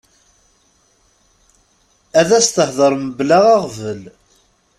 [2.19, 4.01] Ad s-tehder mebla aɣbel.